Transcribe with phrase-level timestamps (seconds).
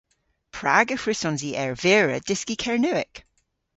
[0.57, 3.13] Prag y hwrussons i ervira dyski Kernewek?